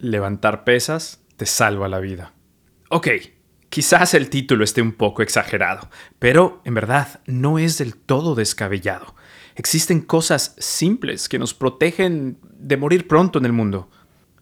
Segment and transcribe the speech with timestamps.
[0.00, 2.32] levantar pesas te salva la vida.
[2.88, 3.08] Ok,
[3.68, 5.88] quizás el título esté un poco exagerado,
[6.18, 9.14] pero en verdad no es del todo descabellado.
[9.54, 13.90] Existen cosas simples que nos protegen de morir pronto en el mundo.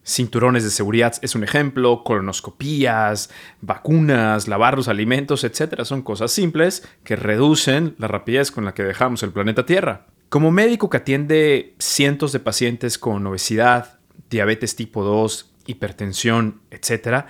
[0.04, 3.28] Cinturones de seguridad es un ejemplo, colonoscopías,
[3.60, 5.82] vacunas, lavar los alimentos, etc.
[5.84, 10.06] Son cosas simples que reducen la rapidez con la que dejamos el planeta Tierra.
[10.30, 13.98] Como médico que atiende cientos de pacientes con obesidad,
[14.30, 17.26] diabetes tipo 2, hipertensión, etc.,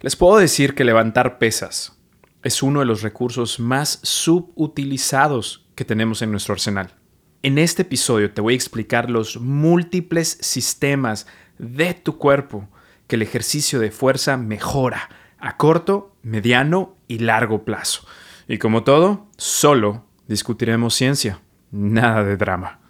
[0.00, 1.98] les puedo decir que levantar pesas
[2.42, 6.94] es uno de los recursos más subutilizados que tenemos en nuestro arsenal.
[7.42, 11.26] En este episodio te voy a explicar los múltiples sistemas
[11.58, 12.68] de tu cuerpo
[13.06, 18.06] que el ejercicio de fuerza mejora a corto, mediano y largo plazo.
[18.48, 21.40] Y como todo, solo discutiremos ciencia,
[21.70, 22.80] nada de drama.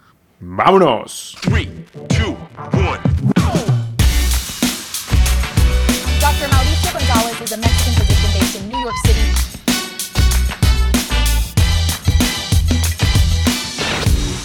[0.41, 1.37] ¡Vámonos!
[2.70, 2.98] is
[7.52, 9.20] a Mexican physician based in New York City.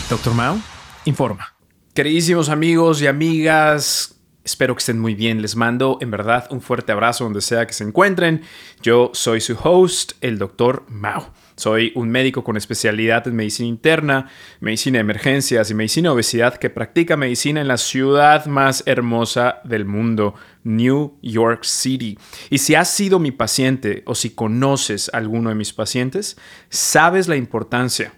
[0.10, 0.58] Doctor Mao,
[1.06, 1.54] informa.
[1.94, 5.42] Queridísimos amigos y amigas, espero que estén muy bien.
[5.42, 8.44] Les mando en verdad un fuerte abrazo donde sea que se encuentren.
[8.82, 11.34] Yo soy su host, el Doctor Mao.
[11.56, 14.28] Soy un médico con especialidad en medicina interna,
[14.60, 19.62] medicina de emergencias y medicina de obesidad que practica medicina en la ciudad más hermosa
[19.64, 22.18] del mundo, New York City.
[22.50, 26.38] Y si has sido mi paciente o si conoces a alguno de mis pacientes,
[26.70, 28.14] sabes la importancia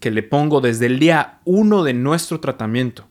[0.00, 3.06] que le pongo desde el día uno de nuestro tratamiento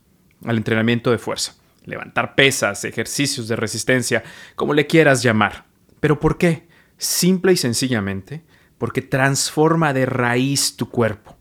[0.45, 1.55] al entrenamiento de fuerza.
[1.85, 4.23] Levantar pesas, ejercicios de resistencia,
[4.55, 5.65] como le quieras llamar.
[5.99, 6.67] ¿Pero por qué?
[6.97, 8.43] Simple y sencillamente
[8.79, 11.37] porque transforma de raíz tu cuerpo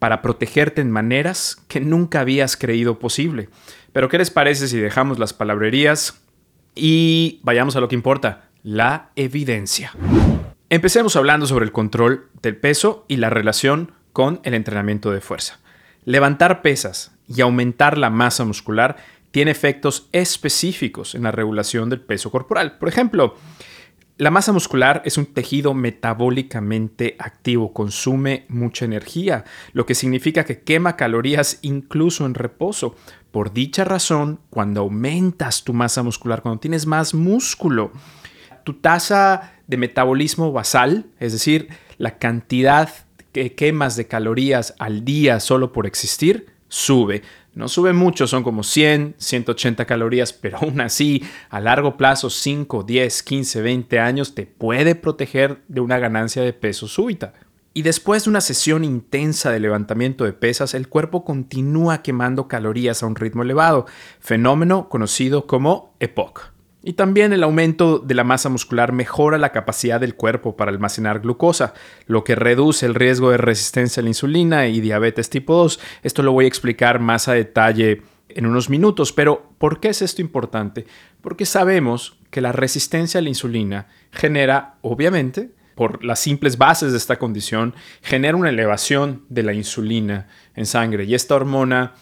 [0.00, 3.48] para protegerte en maneras que nunca habías creído posible.
[3.92, 6.20] Pero ¿qué les parece si dejamos las palabrerías
[6.74, 9.92] y vayamos a lo que importa, la evidencia?
[10.70, 15.60] Empecemos hablando sobre el control del peso y la relación con el entrenamiento de fuerza.
[16.04, 18.96] Levantar pesas y aumentar la masa muscular
[19.30, 22.78] tiene efectos específicos en la regulación del peso corporal.
[22.78, 23.36] Por ejemplo,
[24.18, 30.60] la masa muscular es un tejido metabólicamente activo, consume mucha energía, lo que significa que
[30.60, 32.96] quema calorías incluso en reposo.
[33.30, 37.92] Por dicha razón, cuando aumentas tu masa muscular, cuando tienes más músculo,
[38.64, 42.90] tu tasa de metabolismo basal, es decir, la cantidad
[43.32, 47.22] que quemas de calorías al día solo por existir, sube.
[47.58, 52.84] No sube mucho, son como 100, 180 calorías, pero aún así, a largo plazo, 5,
[52.84, 57.34] 10, 15, 20 años, te puede proteger de una ganancia de peso súbita.
[57.74, 63.02] Y después de una sesión intensa de levantamiento de pesas, el cuerpo continúa quemando calorías
[63.02, 63.86] a un ritmo elevado,
[64.20, 66.57] fenómeno conocido como EPOC.
[66.88, 71.20] Y también el aumento de la masa muscular mejora la capacidad del cuerpo para almacenar
[71.20, 71.74] glucosa,
[72.06, 75.80] lo que reduce el riesgo de resistencia a la insulina y diabetes tipo 2.
[76.02, 78.00] Esto lo voy a explicar más a detalle
[78.30, 80.86] en unos minutos, pero ¿por qué es esto importante?
[81.20, 86.96] Porque sabemos que la resistencia a la insulina genera, obviamente, por las simples bases de
[86.96, 91.92] esta condición, genera una elevación de la insulina en sangre y esta hormona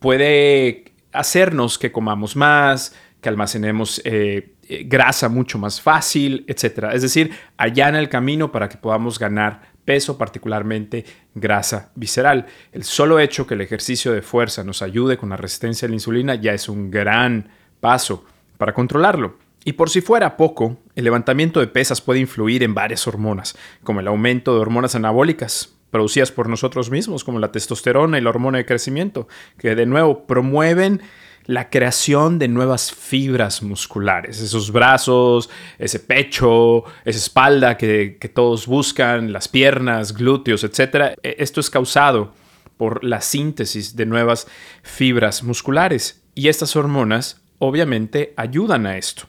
[0.00, 6.90] puede hacernos que comamos más, que almacenemos eh, eh, grasa mucho más fácil, etc.
[6.92, 12.46] Es decir, allana el camino para que podamos ganar peso, particularmente grasa visceral.
[12.72, 15.94] El solo hecho que el ejercicio de fuerza nos ayude con la resistencia a la
[15.94, 17.48] insulina ya es un gran
[17.80, 18.24] paso
[18.58, 19.38] para controlarlo.
[19.64, 24.00] Y por si fuera poco, el levantamiento de pesas puede influir en varias hormonas, como
[24.00, 28.58] el aumento de hormonas anabólicas producidas por nosotros mismos, como la testosterona y la hormona
[28.58, 29.28] de crecimiento,
[29.58, 31.02] que de nuevo promueven
[31.46, 39.32] la creación de nuevas fibras musculares, esos brazos, ese pecho, esa espalda que, todos buscan,
[39.32, 41.16] las piernas, glúteos, etc.
[41.22, 42.32] E, esto es causado
[42.76, 44.46] por la síntesis de nuevas
[44.82, 49.24] fibras musculares y estas hormonas obviamente ayudan a esto,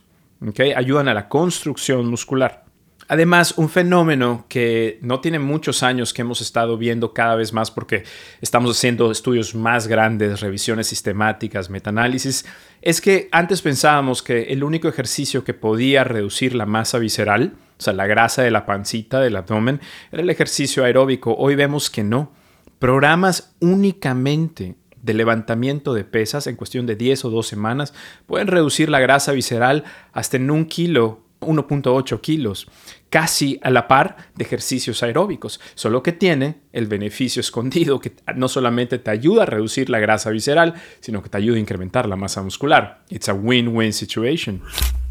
[0.76, 2.63] ayudan a la construcción muscular.
[3.08, 7.70] Además, un fenómeno que no tiene muchos años que hemos estado viendo cada vez más
[7.70, 8.04] porque
[8.40, 12.46] estamos haciendo estudios más grandes, revisiones sistemáticas, metaanálisis,
[12.80, 17.82] es que antes pensábamos que el único ejercicio que podía reducir la masa visceral, o
[17.82, 19.80] sea, la grasa de la pancita, del abdomen,
[20.10, 21.34] era el ejercicio aeróbico.
[21.36, 22.32] Hoy vemos que no.
[22.78, 27.92] Programas únicamente de levantamiento de pesas en cuestión de 10 o 2 semanas
[28.26, 32.68] pueden reducir la grasa visceral hasta en un kilo 1.8 kilos,
[33.10, 38.48] casi a la par de ejercicios aeróbicos, solo que tiene el beneficio escondido que no
[38.48, 42.16] solamente te ayuda a reducir la grasa visceral, sino que te ayuda a incrementar la
[42.16, 43.02] masa muscular.
[43.08, 44.62] It's a win-win situation.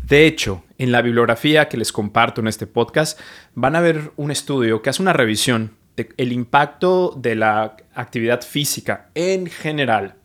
[0.03, 3.19] De hecho, en la bibliografía que les comparto en este podcast,
[3.55, 9.09] van a ver un estudio que hace una revisión del impacto de la actividad física
[9.15, 10.15] en general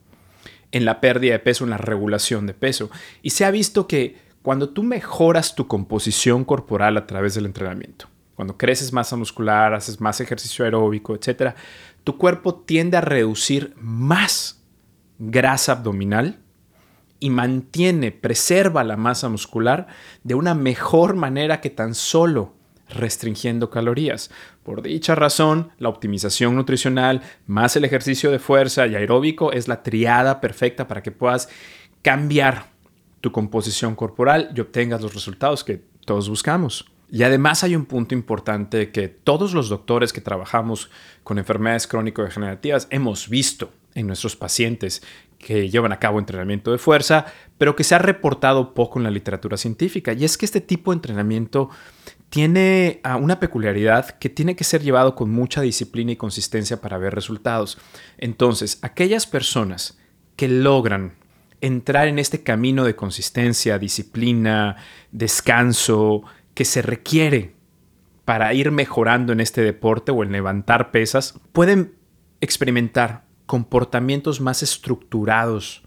[0.72, 2.90] en la pérdida de peso, en la regulación de peso.
[3.22, 8.08] Y se ha visto que cuando tú mejoras tu composición corporal a través del entrenamiento,
[8.34, 11.54] cuando creces masa muscular, haces más ejercicio aeróbico, etc.,
[12.04, 14.62] tu cuerpo tiende a reducir más
[15.18, 16.38] grasa abdominal
[17.20, 19.88] y mantiene, preserva la masa muscular
[20.22, 22.54] de una mejor manera que tan solo
[22.88, 24.30] restringiendo calorías.
[24.62, 29.82] Por dicha razón, la optimización nutricional más el ejercicio de fuerza y aeróbico es la
[29.82, 31.48] triada perfecta para que puedas
[32.02, 32.66] cambiar
[33.20, 36.90] tu composición corporal y obtengas los resultados que todos buscamos.
[37.10, 40.90] Y además hay un punto importante que todos los doctores que trabajamos
[41.24, 45.02] con enfermedades crónico-degenerativas hemos visto en nuestros pacientes
[45.38, 47.26] que llevan a cabo entrenamiento de fuerza,
[47.56, 50.12] pero que se ha reportado poco en la literatura científica.
[50.12, 51.70] Y es que este tipo de entrenamiento
[52.28, 56.98] tiene ah, una peculiaridad que tiene que ser llevado con mucha disciplina y consistencia para
[56.98, 57.78] ver resultados.
[58.18, 59.98] Entonces, aquellas personas
[60.36, 61.14] que logran
[61.60, 64.76] entrar en este camino de consistencia, disciplina,
[65.12, 66.22] descanso
[66.54, 67.54] que se requiere
[68.24, 71.94] para ir mejorando en este deporte o en levantar pesas, pueden
[72.40, 75.82] experimentar comportamientos más estructurados,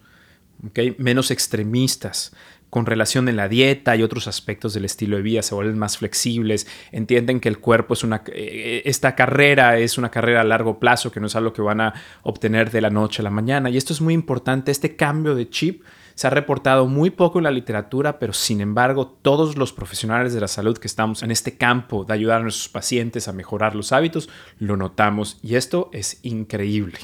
[0.97, 2.35] menos extremistas,
[2.71, 5.97] con relación en la dieta y otros aspectos del estilo de vida, se vuelven más
[5.97, 10.79] flexibles, entienden que el cuerpo es una, eh, esta carrera es una carrera a largo
[10.79, 13.69] plazo, que no es algo que van a obtener de la noche a la mañana.
[13.69, 15.83] Y esto es muy importante, este cambio de chip
[16.15, 20.39] se ha reportado muy poco en la literatura, pero sin embargo todos los profesionales de
[20.39, 23.91] la salud que estamos en este campo de ayudar a nuestros pacientes a mejorar los
[23.91, 24.29] hábitos,
[24.59, 26.99] lo notamos y esto es increíble.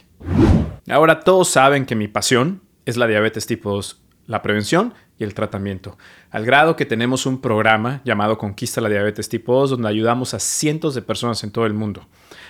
[0.90, 5.34] Ahora todos saben que mi pasión es la diabetes tipo 2, la prevención y el
[5.34, 5.98] tratamiento,
[6.30, 10.40] al grado que tenemos un programa llamado Conquista la Diabetes Tipo 2, donde ayudamos a
[10.40, 12.06] cientos de personas en todo el mundo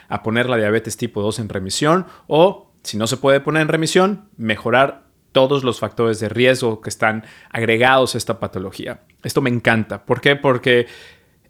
[0.09, 3.67] a poner la diabetes tipo 2 en remisión o, si no se puede poner en
[3.67, 9.01] remisión, mejorar todos los factores de riesgo que están agregados a esta patología.
[9.23, 10.05] Esto me encanta.
[10.05, 10.35] ¿Por qué?
[10.35, 10.87] Porque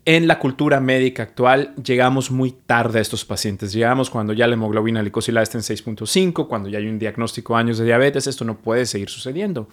[0.03, 3.71] en la cultura médica actual llegamos muy tarde a estos pacientes.
[3.71, 7.59] Llegamos cuando ya la hemoglobina glicosilada está en 6.5, cuando ya hay un diagnóstico de
[7.59, 8.27] años de diabetes.
[8.27, 9.69] Esto no puede seguir sucediendo.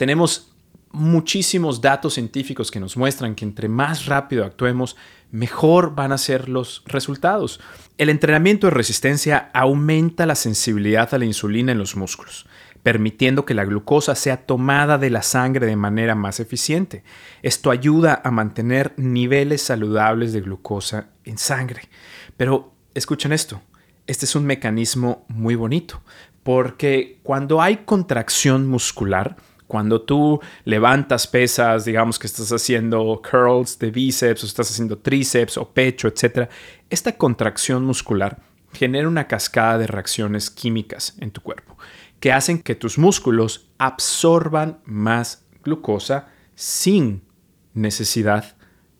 [0.00, 0.50] Tenemos
[0.92, 4.96] muchísimos datos científicos que nos muestran que entre más rápido actuemos,
[5.30, 7.60] mejor van a ser los resultados.
[7.98, 12.46] El entrenamiento de resistencia aumenta la sensibilidad a la insulina en los músculos,
[12.82, 17.04] permitiendo que la glucosa sea tomada de la sangre de manera más eficiente.
[17.42, 21.90] Esto ayuda a mantener niveles saludables de glucosa en sangre.
[22.38, 23.60] Pero escuchen esto,
[24.06, 26.00] este es un mecanismo muy bonito,
[26.42, 29.36] porque cuando hay contracción muscular,
[29.70, 35.56] cuando tú levantas pesas, digamos que estás haciendo curls de bíceps o estás haciendo tríceps
[35.56, 36.50] o pecho, etc.,
[36.90, 41.78] esta contracción muscular genera una cascada de reacciones químicas en tu cuerpo
[42.18, 46.26] que hacen que tus músculos absorban más glucosa
[46.56, 47.22] sin
[47.72, 48.56] necesidad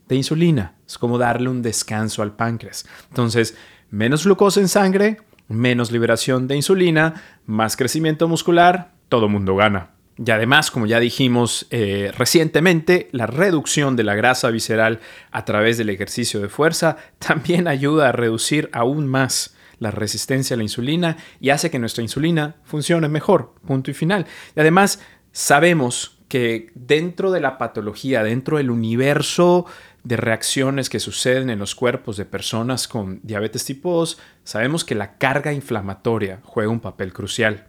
[0.06, 0.76] de insulina.
[0.86, 2.86] Es como darle un descanso al páncreas.
[3.08, 3.56] Entonces,
[3.90, 5.18] menos glucosa en sangre,
[5.48, 9.90] menos liberación de insulina, más crecimiento muscular, todo mundo gana.
[10.22, 15.00] Y además, como ya dijimos eh, recientemente, la reducción de la grasa visceral
[15.30, 20.56] a través del ejercicio de fuerza también ayuda a reducir aún más la resistencia a
[20.58, 24.26] la insulina y hace que nuestra insulina funcione mejor, punto y final.
[24.54, 25.00] Y además,
[25.32, 29.64] sabemos que dentro de la patología, dentro del universo
[30.04, 34.94] de reacciones que suceden en los cuerpos de personas con diabetes tipo 2, sabemos que
[34.94, 37.68] la carga inflamatoria juega un papel crucial.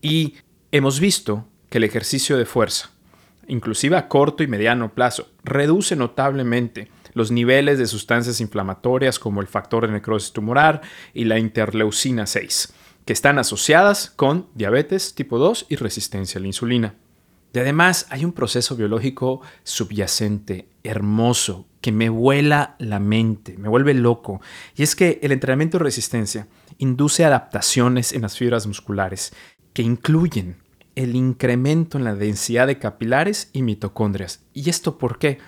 [0.00, 0.36] Y
[0.70, 2.90] hemos visto que el ejercicio de fuerza,
[3.48, 9.46] inclusive a corto y mediano plazo, reduce notablemente los niveles de sustancias inflamatorias como el
[9.46, 10.82] factor de necrosis tumoral
[11.14, 12.74] y la interleucina 6,
[13.06, 16.94] que están asociadas con diabetes tipo 2 y resistencia a la insulina.
[17.54, 23.94] Y además hay un proceso biológico subyacente, hermoso, que me vuela la mente, me vuelve
[23.94, 24.42] loco.
[24.76, 29.32] Y es que el entrenamiento de resistencia induce adaptaciones en las fibras musculares
[29.72, 30.60] que incluyen
[30.94, 34.44] el incremento en la densidad de capilares y mitocondrias.
[34.52, 35.38] ¿Y esto por qué?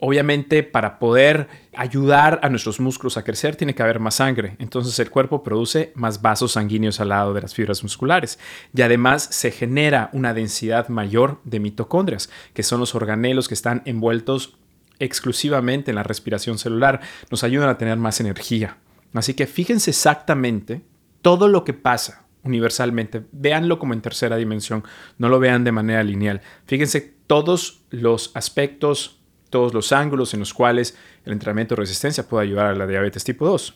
[0.00, 4.54] Obviamente, para poder ayudar a nuestros músculos a crecer, tiene que haber más sangre.
[4.60, 8.38] Entonces, el cuerpo produce más vasos sanguíneos al lado de las fibras musculares.
[8.72, 13.82] Y además, se genera una densidad mayor de mitocondrias, que son los organelos que están
[13.86, 14.56] envueltos
[15.00, 17.00] exclusivamente en la respiración celular,
[17.30, 18.78] nos ayudan a tener más energía.
[19.14, 20.82] Así que fíjense exactamente
[21.22, 23.22] todo lo que pasa universalmente.
[23.32, 24.84] Véanlo como en tercera dimensión,
[25.18, 26.40] no lo vean de manera lineal.
[26.66, 32.46] Fíjense todos los aspectos, todos los ángulos en los cuales el entrenamiento de resistencia puede
[32.46, 33.74] ayudar a la diabetes tipo 2.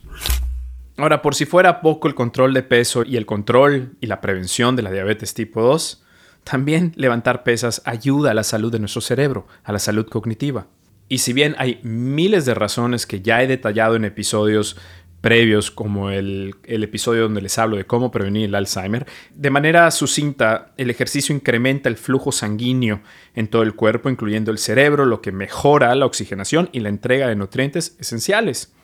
[0.98, 4.76] Ahora, por si fuera poco el control de peso y el control y la prevención
[4.76, 6.04] de la diabetes tipo 2,
[6.44, 10.66] también levantar pesas ayuda a la salud de nuestro cerebro, a la salud cognitiva.
[11.08, 14.76] Y si bien hay miles de razones que ya he detallado en episodios
[15.22, 20.72] previos, como el, episodio donde les hablo de cómo prevenir el Alzheimer, de manera sucinta,
[20.76, 23.00] el ejercicio incrementa el flujo sanguíneo
[23.34, 27.28] en todo el cuerpo, incluyendo el cerebro, lo que mejora la oxigenación y la entrega
[27.28, 28.74] de nutrientes esenciales.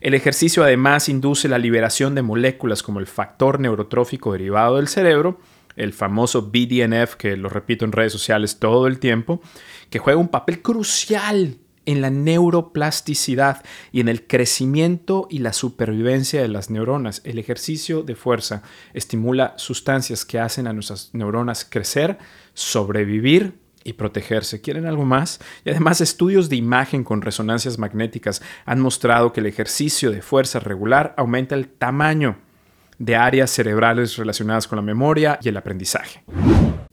[0.00, 5.40] El ejercicio además induce la liberación de moléculas como el factor neurotrófico derivado del cerebro,
[5.76, 9.40] el famoso BDNF, que lo repito en redes sociales todo el tiempo,
[9.88, 16.42] que juega un papel crucial en la neuroplasticidad y en el crecimiento y la supervivencia
[16.42, 17.22] de las neuronas.
[17.24, 18.62] El ejercicio de fuerza
[18.92, 22.18] estimula sustancias que hacen a nuestras neuronas crecer,
[22.54, 24.60] sobrevivir y protegerse.
[24.60, 25.40] ¿Quieren algo más?
[25.64, 30.58] Y además estudios de imagen con resonancias magnéticas han mostrado que el ejercicio de fuerza
[30.58, 32.36] regular aumenta el tamaño
[32.98, 36.24] de áreas cerebrales relacionadas con la memoria y el aprendizaje.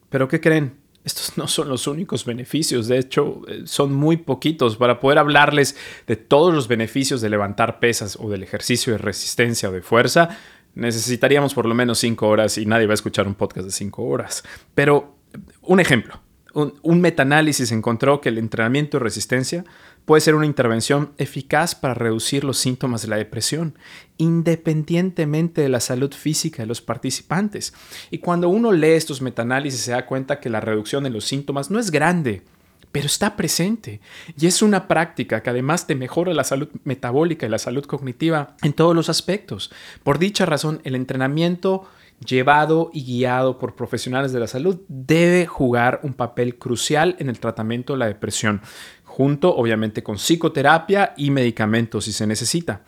[0.10, 0.83] ¿Pero qué creen?
[1.06, 4.78] Estos no son los únicos beneficios, de hecho eh, son muy poquitos.
[4.78, 5.76] Para poder hablarles
[6.08, 10.38] de todos los beneficios de levantar pesas o del ejercicio de resistencia o de fuerza,
[10.76, 14.04] necesitaríamos por lo menos cinco horas y nadie va a escuchar un podcast de cinco
[14.04, 14.44] horas.
[14.74, 15.18] Pero
[15.62, 16.22] un ejemplo,
[16.54, 19.66] un, un metaanálisis encontró que el entrenamiento de resistencia
[20.06, 23.78] puede ser una intervención eficaz para reducir los síntomas de la depresión,
[24.18, 27.74] independientemente de la salud física de los participantes.
[28.12, 31.72] Y cuando uno lee estos metaanálisis se da cuenta que la reducción de los síntomas
[31.72, 32.44] no es grande,
[32.92, 34.02] pero está presente.
[34.40, 38.56] Y es una práctica que además te mejora la salud metabólica y la salud cognitiva
[38.62, 39.72] en todos los aspectos.
[40.04, 41.88] Por dicha razón, el entrenamiento
[42.24, 47.40] llevado y guiado por profesionales de la salud debe jugar un papel crucial en el
[47.40, 48.62] tratamiento de la depresión
[49.14, 52.82] junto obviamente con psicoterapia y medicamentos si se necesita.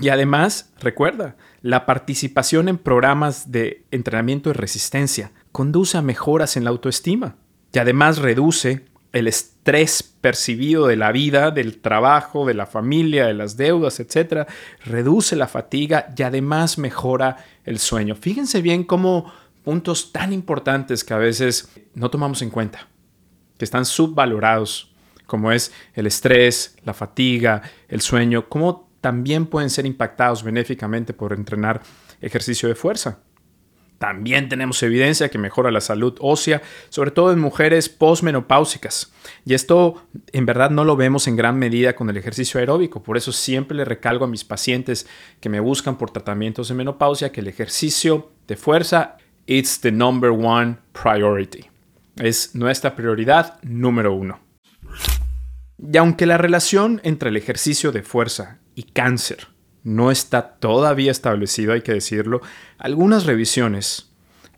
[0.00, 6.64] Y además, recuerda, la participación en programas de entrenamiento de resistencia conduce a mejoras en
[6.64, 7.36] la autoestima
[7.72, 13.34] y además reduce el estrés percibido de la vida, del trabajo, de la familia, de
[13.34, 14.48] las deudas, etc.
[14.84, 18.16] Reduce la fatiga y además mejora el sueño.
[18.16, 19.32] Fíjense bien cómo
[19.62, 22.88] puntos tan importantes que a veces no tomamos en cuenta,
[23.56, 24.93] que están subvalorados
[25.26, 31.32] como es el estrés, la fatiga, el sueño, cómo también pueden ser impactados benéficamente por
[31.32, 31.82] entrenar
[32.20, 33.18] ejercicio de fuerza.
[33.98, 39.12] También tenemos evidencia que mejora la salud ósea, sobre todo en mujeres postmenopáusicas.
[39.44, 40.02] Y esto
[40.32, 43.02] en verdad no lo vemos en gran medida con el ejercicio aeróbico.
[43.02, 45.06] Por eso siempre le recalgo a mis pacientes
[45.40, 49.16] que me buscan por tratamientos de menopausia que el ejercicio de fuerza
[49.46, 51.66] it's the number one priority.
[52.16, 54.43] Es nuestra prioridad número uno.
[55.78, 59.48] Y aunque la relación entre el ejercicio de fuerza y cáncer
[59.82, 62.40] no está todavía establecido, hay que decirlo,
[62.78, 64.10] algunas revisiones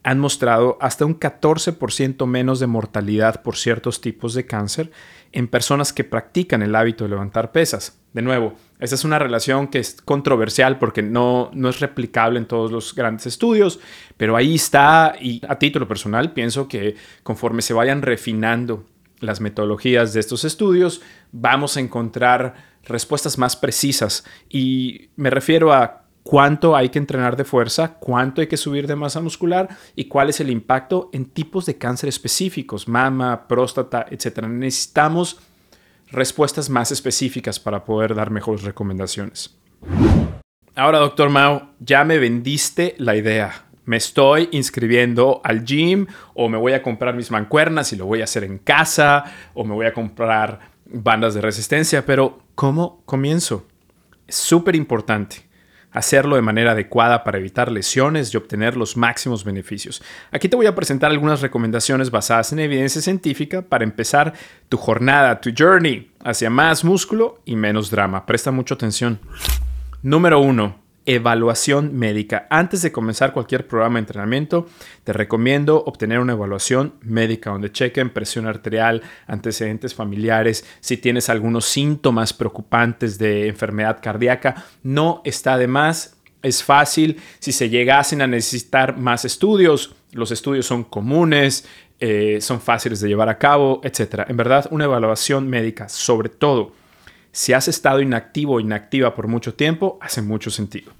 [0.07, 4.93] han mostrado hasta un 14% menos de mortalidad por ciertos tipos de cáncer
[5.33, 7.99] en personas que practican el hábito de levantar pesas.
[8.13, 12.47] De nuevo, esta es una relación que es controversial porque no, no es replicable en
[12.47, 13.81] todos los grandes estudios,
[14.17, 16.95] pero ahí está y a título personal pienso que
[17.25, 18.87] conforme se vayan refinando
[19.21, 21.01] las metodologías de estos estudios,
[21.33, 22.55] vamos a encontrar
[22.85, 24.25] respuestas más precisas.
[24.49, 28.97] Y me refiero a cuánto hay que entrenar de fuerza, cuánto hay que subir de
[28.97, 34.47] masa muscular y cuál es el impacto en tipos de cáncer específicos, mama, próstata, etc.
[34.47, 35.39] Necesitamos
[36.11, 39.57] respuestas más específicas para poder dar mejores recomendaciones.
[40.75, 46.59] Ahora, doctor Mao, ya me vendiste la idea me estoy inscribiendo al gym o me
[46.59, 49.25] voy a comprar mis mancuernas y lo voy a hacer en casa
[49.55, 53.67] o me voy a comprar bandas de resistencia, pero ¿cómo comienzo?
[54.27, 55.47] Es súper importante
[55.93, 60.03] hacerlo de manera adecuada para evitar lesiones y obtener los máximos beneficios.
[60.31, 64.35] Aquí te voy a presentar algunas recomendaciones basadas en evidencia científica para empezar
[64.69, 68.27] tu jornada, tu journey hacia más músculo y menos drama.
[68.27, 69.21] Presta mucha atención.
[70.03, 72.47] Número uno evaluación médica.
[72.51, 74.67] Antes de comenzar cualquier programa de entrenamiento,
[75.05, 81.65] te recomiendo obtener una evaluación médica donde chequen presión arterial, antecedentes familiares, si tienes algunos
[81.65, 84.65] síntomas preocupantes de enfermedad cardíaca.
[84.83, 87.21] No está de más, es fácil.
[87.39, 91.67] Si se llegasen a necesitar más estudios, los estudios son comunes,
[92.01, 94.25] eh, son fáciles de llevar a cabo, etc.
[94.29, 96.73] En verdad, una evaluación médica, sobre todo
[97.37, 100.91] si has estado inactivo o inactiva por mucho tiempo, hace mucho sentido.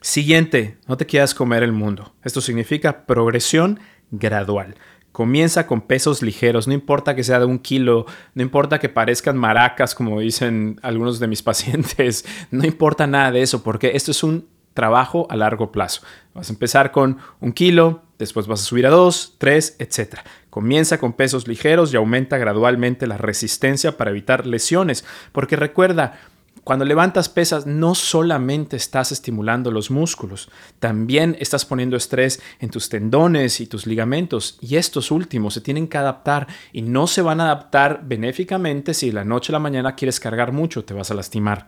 [0.00, 2.14] Siguiente, no te quieras comer el mundo.
[2.22, 3.80] Esto significa progresión
[4.12, 4.76] gradual.
[5.10, 9.36] Comienza con pesos ligeros, no importa que sea de un kilo, no importa que parezcan
[9.36, 14.22] maracas, como dicen algunos de mis pacientes, no importa nada de eso, porque esto es
[14.22, 16.02] un trabajo a largo plazo.
[16.32, 20.18] Vas a empezar con un kilo, después vas a subir a dos, tres, etc.
[20.50, 26.20] Comienza con pesos ligeros y aumenta gradualmente la resistencia para evitar lesiones, porque recuerda,
[26.64, 32.88] cuando levantas pesas no solamente estás estimulando los músculos, también estás poniendo estrés en tus
[32.88, 37.40] tendones y tus ligamentos y estos últimos se tienen que adaptar y no se van
[37.40, 41.14] a adaptar benéficamente si la noche a la mañana quieres cargar mucho, te vas a
[41.14, 41.66] lastimar.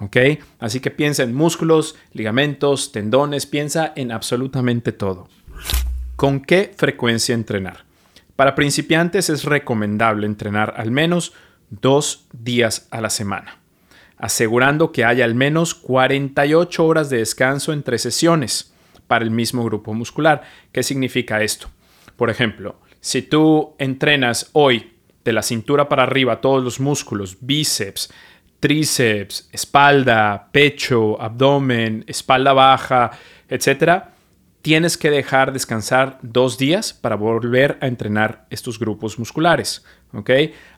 [0.00, 0.16] ¿Ok?
[0.58, 5.28] Así que piensa en músculos, ligamentos, tendones, piensa en absolutamente todo.
[6.16, 7.84] ¿Con qué frecuencia entrenar?
[8.36, 11.32] Para principiantes es recomendable entrenar al menos
[11.70, 13.58] dos días a la semana
[14.24, 18.72] asegurando que haya al menos 48 horas de descanso entre sesiones
[19.06, 20.42] para el mismo grupo muscular.
[20.72, 21.68] ¿Qué significa esto?
[22.16, 24.92] Por ejemplo, si tú entrenas hoy
[25.24, 28.12] de la cintura para arriba todos los músculos, bíceps,
[28.60, 33.10] tríceps, espalda, pecho, abdomen, espalda baja,
[33.48, 34.13] etcétera,
[34.64, 39.84] tienes que dejar descansar dos días para volver a entrenar estos grupos musculares.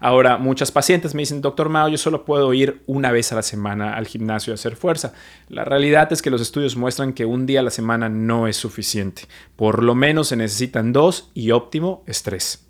[0.00, 3.42] Ahora, muchas pacientes me dicen, doctor Mao, yo solo puedo ir una vez a la
[3.42, 5.12] semana al gimnasio a hacer fuerza.
[5.48, 8.56] La realidad es que los estudios muestran que un día a la semana no es
[8.56, 9.28] suficiente.
[9.54, 12.66] Por lo menos se necesitan dos y óptimo estrés.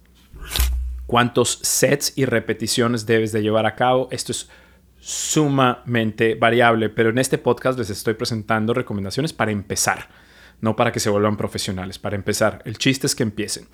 [1.06, 4.08] ¿Cuántos sets y repeticiones debes de llevar a cabo?
[4.10, 4.50] Esto es
[5.00, 10.25] sumamente variable, pero en este podcast les estoy presentando recomendaciones para empezar
[10.60, 11.98] no para que se vuelvan profesionales.
[11.98, 13.66] Para empezar, el chiste es que empiecen.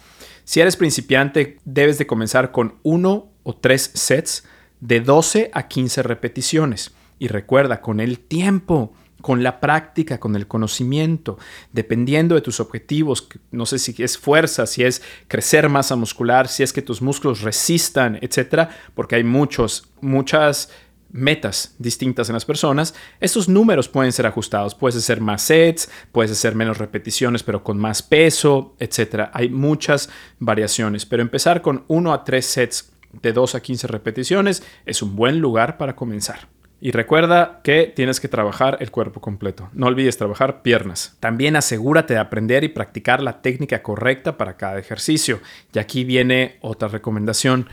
[0.45, 4.45] Si eres principiante, debes de comenzar con uno o tres sets
[4.81, 6.93] de 12 a 15 repeticiones.
[7.19, 11.39] Y recuerda, con el tiempo, con la práctica, con el conocimiento,
[11.73, 16.63] dependiendo de tus objetivos, no sé si es fuerza, si es crecer masa muscular, si
[16.63, 20.71] es que tus músculos resistan, etcétera, porque hay muchos, muchas
[21.13, 24.75] metas distintas en las personas, estos números pueden ser ajustados.
[24.75, 29.29] Puedes hacer más sets, puedes hacer menos repeticiones, pero con más peso, etc.
[29.33, 34.63] Hay muchas variaciones, pero empezar con 1 a 3 sets de 2 a 15 repeticiones
[34.87, 36.49] es un buen lugar para comenzar.
[36.85, 39.71] Y recuerda que tienes que trabajar el cuerpo completo.
[39.73, 41.17] No olvides trabajar piernas.
[41.21, 45.39] También asegúrate de aprender y practicar la técnica correcta para cada ejercicio.
[45.73, 47.69] Y aquí viene otra recomendación.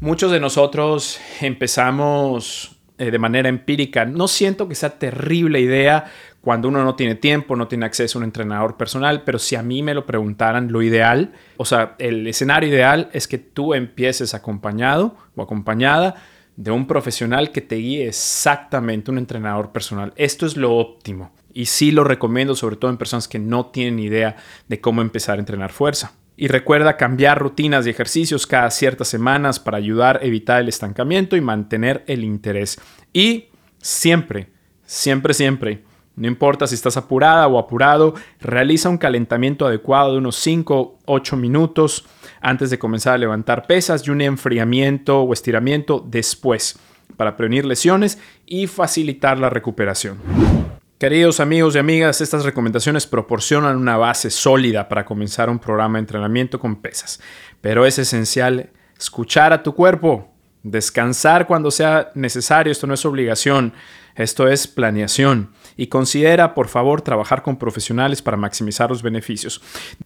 [0.00, 4.04] Muchos de nosotros empezamos eh, de manera empírica.
[4.04, 6.04] No siento que sea terrible idea
[6.40, 9.62] cuando uno no tiene tiempo, no tiene acceso a un entrenador personal, pero si a
[9.62, 14.34] mí me lo preguntaran, lo ideal, o sea, el escenario ideal es que tú empieces
[14.34, 16.16] acompañado o acompañada
[16.56, 20.12] de un profesional que te guíe exactamente, un entrenador personal.
[20.16, 21.32] Esto es lo óptimo.
[21.52, 24.36] Y sí lo recomiendo, sobre todo en personas que no tienen idea
[24.68, 26.12] de cómo empezar a entrenar fuerza.
[26.36, 31.36] Y recuerda cambiar rutinas y ejercicios cada ciertas semanas para ayudar a evitar el estancamiento
[31.36, 32.80] y mantener el interés.
[33.12, 34.48] Y siempre,
[34.84, 35.84] siempre, siempre,
[36.16, 41.36] no importa si estás apurada o apurado, realiza un calentamiento adecuado de unos 5, 8
[41.36, 42.04] minutos
[42.40, 46.78] antes de comenzar a levantar pesas y un enfriamiento o estiramiento después
[47.16, 50.63] para prevenir lesiones y facilitar la recuperación.
[51.04, 56.04] Queridos amigos y amigas, estas recomendaciones proporcionan una base sólida para comenzar un programa de
[56.04, 57.20] entrenamiento con pesas,
[57.60, 63.74] pero es esencial escuchar a tu cuerpo, descansar cuando sea necesario, esto no es obligación,
[64.14, 69.60] esto es planeación y considera, por favor, trabajar con profesionales para maximizar los beneficios.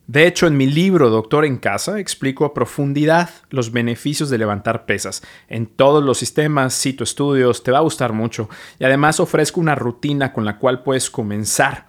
[0.07, 4.87] De hecho, en mi libro Doctor en Casa explico a profundidad los beneficios de levantar
[4.87, 5.23] pesas.
[5.49, 8.49] En todos los sistemas, cito estudios, te va a gustar mucho.
[8.79, 11.89] Y además ofrezco una rutina con la cual puedes comenzar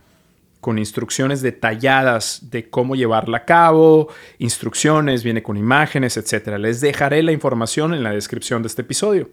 [0.60, 6.58] con instrucciones detalladas de cómo llevarla a cabo, instrucciones, viene con imágenes, etc.
[6.58, 9.30] Les dejaré la información en la descripción de este episodio.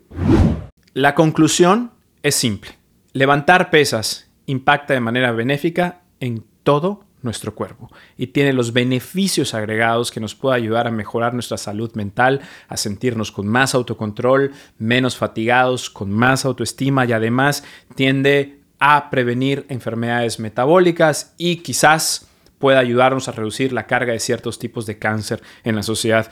[0.94, 1.90] La conclusión
[2.22, 2.72] es simple.
[3.12, 10.10] Levantar pesas impacta de manera benéfica en todo nuestro cuerpo y tiene los beneficios agregados
[10.10, 15.16] que nos puede ayudar a mejorar nuestra salud mental, a sentirnos con más autocontrol, menos
[15.16, 22.28] fatigados, con más autoestima y además tiende a prevenir enfermedades metabólicas y quizás
[22.58, 26.30] pueda ayudarnos a reducir la carga de ciertos tipos de cáncer en la sociedad.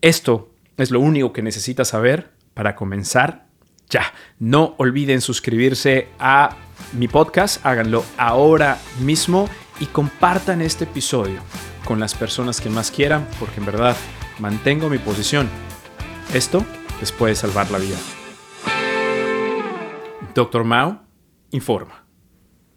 [0.00, 3.46] Esto es lo único que necesitas saber para comenzar
[3.92, 4.12] ya.
[4.40, 6.56] No olviden suscribirse a
[6.94, 11.40] mi podcast, háganlo ahora mismo y compartan este episodio
[11.84, 13.96] con las personas que más quieran porque en verdad
[14.40, 15.48] mantengo mi posición.
[16.34, 16.64] Esto
[17.00, 17.98] les puede salvar la vida.
[20.34, 21.02] Doctor Mao
[21.50, 22.01] informa.